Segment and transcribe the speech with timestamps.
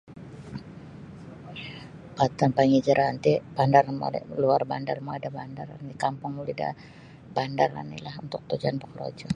[2.17, 3.85] Pata' panghijrahan ti bandar
[4.41, 5.67] luar bandar mongoi da bandar
[6.03, 6.69] kampung muli' da
[7.35, 9.27] bandar onilah untuk tujuan bokorojo.